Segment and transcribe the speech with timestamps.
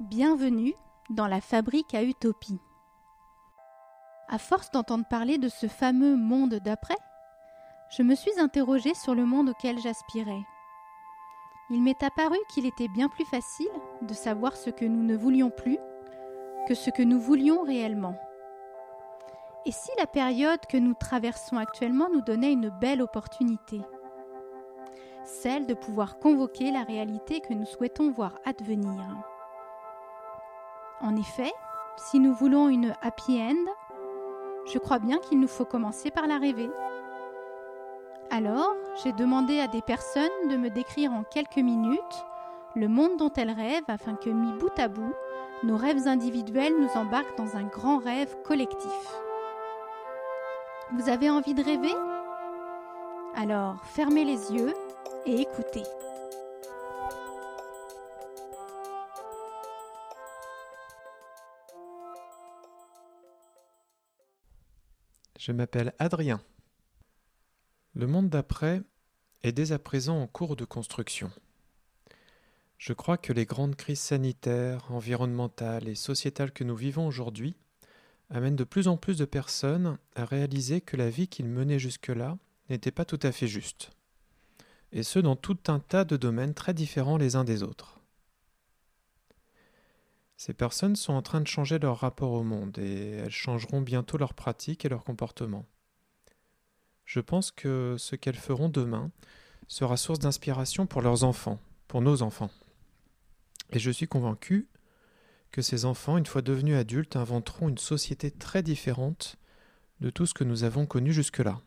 [0.00, 0.74] Bienvenue
[1.08, 2.60] dans la fabrique à utopie.
[4.28, 6.98] À force d'entendre parler de ce fameux monde d'après,
[7.88, 10.42] je me suis interrogée sur le monde auquel j'aspirais.
[11.70, 13.70] Il m'est apparu qu'il était bien plus facile
[14.02, 15.78] de savoir ce que nous ne voulions plus
[16.68, 18.16] que ce que nous voulions réellement.
[19.64, 23.80] Et si la période que nous traversons actuellement nous donnait une belle opportunité
[25.24, 29.00] Celle de pouvoir convoquer la réalité que nous souhaitons voir advenir.
[31.00, 31.52] En effet,
[31.96, 33.70] si nous voulons une happy end,
[34.72, 36.70] je crois bien qu'il nous faut commencer par la rêver.
[38.30, 42.24] Alors, j'ai demandé à des personnes de me décrire en quelques minutes
[42.74, 45.14] le monde dont elles rêvent afin que, mis bout à bout,
[45.62, 49.20] nos rêves individuels nous embarquent dans un grand rêve collectif.
[50.92, 51.94] Vous avez envie de rêver?
[53.34, 54.74] Alors fermez les yeux
[55.24, 55.82] et écoutez.
[65.38, 66.40] Je m'appelle Adrien.
[67.94, 68.82] Le monde d'après
[69.42, 71.30] est dès à présent en cours de construction.
[72.78, 77.54] Je crois que les grandes crises sanitaires, environnementales et sociétales que nous vivons aujourd'hui
[78.30, 82.38] amène de plus en plus de personnes à réaliser que la vie qu'ils menaient jusque-là
[82.70, 83.90] n'était pas tout à fait juste.
[84.92, 87.95] Et ce, dans tout un tas de domaines très différents les uns des autres.
[90.36, 94.18] Ces personnes sont en train de changer leur rapport au monde et elles changeront bientôt
[94.18, 95.66] leurs pratiques et leurs comportements.
[97.04, 99.10] Je pense que ce qu'elles feront demain
[99.68, 102.50] sera source d'inspiration pour leurs enfants, pour nos enfants.
[103.70, 104.68] Et je suis convaincu
[105.52, 109.36] que ces enfants, une fois devenus adultes, inventeront une société très différente
[110.00, 111.62] de tout ce que nous avons connu jusque-là.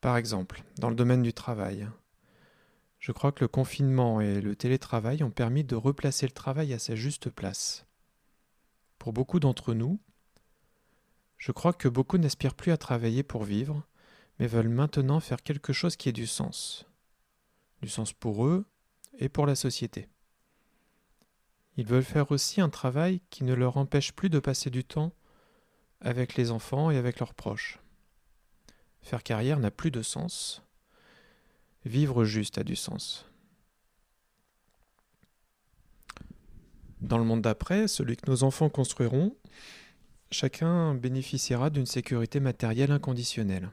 [0.00, 1.88] Par exemple, dans le domaine du travail,
[3.06, 6.80] je crois que le confinement et le télétravail ont permis de replacer le travail à
[6.80, 7.86] sa juste place.
[8.98, 10.00] Pour beaucoup d'entre nous,
[11.38, 13.86] je crois que beaucoup n'aspirent plus à travailler pour vivre,
[14.40, 16.84] mais veulent maintenant faire quelque chose qui ait du sens.
[17.80, 18.66] Du sens pour eux
[19.18, 20.08] et pour la société.
[21.76, 25.12] Ils veulent faire aussi un travail qui ne leur empêche plus de passer du temps
[26.00, 27.78] avec les enfants et avec leurs proches.
[29.00, 30.64] Faire carrière n'a plus de sens.
[31.86, 33.26] Vivre juste a du sens.
[37.00, 39.36] Dans le monde d'après, celui que nos enfants construiront,
[40.32, 43.70] chacun bénéficiera d'une sécurité matérielle inconditionnelle,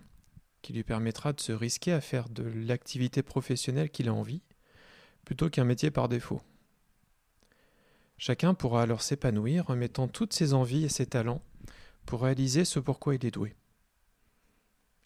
[0.62, 4.44] qui lui permettra de se risquer à faire de l'activité professionnelle qu'il a envie,
[5.26, 6.44] plutôt qu'un métier par défaut.
[8.20, 11.42] Chacun pourra alors s'épanouir en mettant toutes ses envies et ses talents
[12.06, 13.56] pour réaliser ce pourquoi il est doué.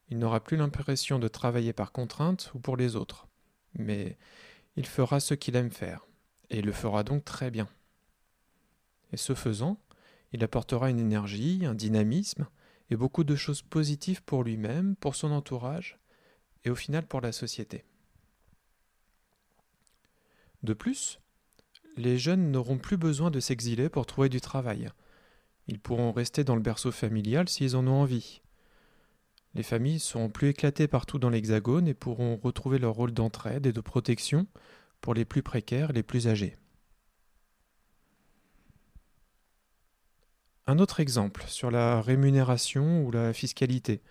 [0.09, 3.27] Il n'aura plus l'impression de travailler par contrainte ou pour les autres,
[3.73, 4.17] mais
[4.75, 6.05] il fera ce qu'il aime faire,
[6.49, 7.67] et il le fera donc très bien.
[9.11, 9.79] Et ce faisant,
[10.31, 12.47] il apportera une énergie, un dynamisme,
[12.89, 15.99] et beaucoup de choses positives pour lui-même, pour son entourage,
[16.63, 17.83] et au final pour la société.
[20.63, 21.19] De plus,
[21.97, 24.89] les jeunes n'auront plus besoin de s'exiler pour trouver du travail.
[25.67, 28.41] Ils pourront rester dans le berceau familial s'ils en ont envie.
[29.57, 33.73] Les familles seront plus éclatées partout dans l'Hexagone et pourront retrouver leur rôle d'entraide et
[33.73, 34.45] de protection
[35.01, 36.55] pour les plus précaires les plus âgés.
[40.67, 44.03] Un autre exemple sur la rémunération ou la fiscalité.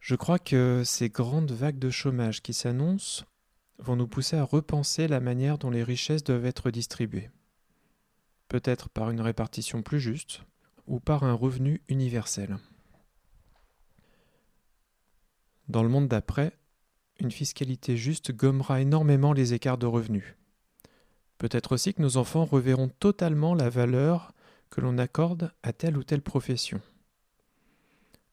[0.00, 3.24] Je crois que ces grandes vagues de chômage qui s'annoncent
[3.78, 7.30] vont nous pousser à repenser la manière dont les richesses doivent être distribuées.
[8.48, 10.42] Peut-être par une répartition plus juste
[10.88, 12.58] ou par un revenu universel.
[15.68, 16.52] Dans le monde d'après,
[17.20, 20.36] une fiscalité juste gommera énormément les écarts de revenus.
[21.38, 24.32] Peut-être aussi que nos enfants reverront totalement la valeur
[24.70, 26.80] que l'on accorde à telle ou telle profession.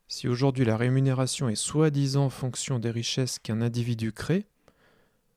[0.08, 4.46] Si aujourd'hui la rémunération est soi-disant fonction des richesses qu'un individu crée,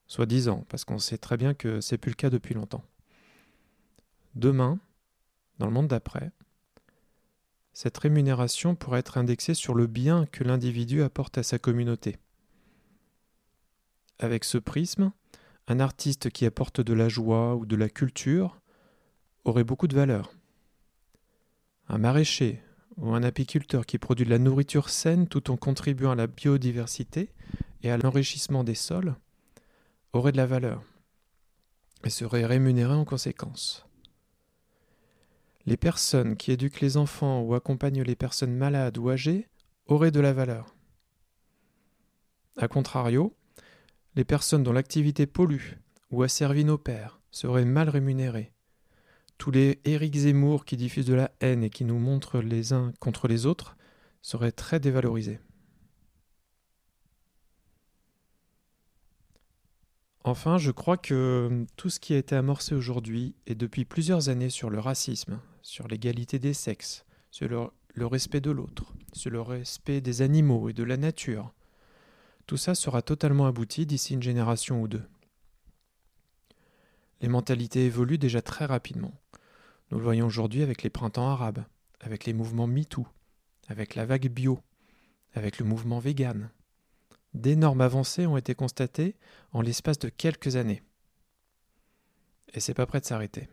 [0.08, 2.84] soi-disant, parce qu'on sait très bien que c'est plus le cas depuis longtemps.
[4.34, 4.80] Demain,
[5.58, 6.32] dans le monde d'après,
[7.74, 12.16] cette rémunération pourrait être indexée sur le bien que l'individu apporte à sa communauté.
[14.20, 15.12] Avec ce prisme,
[15.66, 18.60] un artiste qui apporte de la joie ou de la culture
[19.44, 20.32] aurait beaucoup de valeur.
[21.88, 22.62] Un maraîcher
[22.96, 27.30] ou un apiculteur qui produit de la nourriture saine tout en contribuant à la biodiversité
[27.82, 29.16] et à l'enrichissement des sols
[30.12, 30.82] aurait de la valeur
[32.04, 33.84] et serait rémunéré en conséquence.
[35.66, 39.48] Les personnes qui éduquent les enfants ou accompagnent les personnes malades ou âgées
[39.86, 40.74] auraient de la valeur.
[42.58, 43.34] A contrario,
[44.14, 45.72] les personnes dont l'activité pollue
[46.10, 48.52] ou asservit nos pères seraient mal rémunérés.
[49.38, 52.92] Tous les Éric Zemmour qui diffusent de la haine et qui nous montrent les uns
[53.00, 53.76] contre les autres
[54.22, 55.40] seraient très dévalorisés.
[60.26, 64.48] Enfin, je crois que tout ce qui a été amorcé aujourd'hui et depuis plusieurs années
[64.48, 69.42] sur le racisme, sur l'égalité des sexes, sur le, le respect de l'autre, sur le
[69.42, 71.52] respect des animaux et de la nature,
[72.46, 75.04] tout ça sera totalement abouti d'ici une génération ou deux.
[77.20, 79.12] Les mentalités évoluent déjà très rapidement.
[79.90, 81.64] Nous le voyons aujourd'hui avec les printemps arabes,
[82.00, 83.06] avec les mouvements MeToo,
[83.68, 84.58] avec la vague bio,
[85.34, 86.50] avec le mouvement vegan,
[87.34, 89.16] d'énormes avancées ont été constatées
[89.52, 90.82] en l'espace de quelques années.
[92.54, 93.48] Et c'est pas prêt de s'arrêter.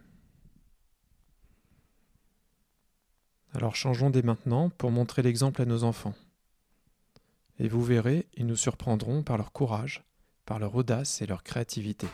[3.53, 6.13] Alors changeons dès maintenant pour montrer l'exemple à nos enfants.
[7.59, 10.03] Et vous verrez, ils nous surprendront par leur courage,
[10.45, 12.07] par leur audace et leur créativité.